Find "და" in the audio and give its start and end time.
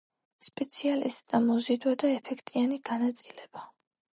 2.05-2.11